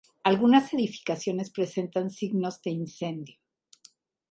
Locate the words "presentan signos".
1.51-2.59